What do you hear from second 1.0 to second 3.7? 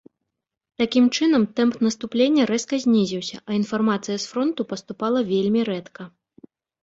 чынам, тэмп наступлення рэзка знізіўся, а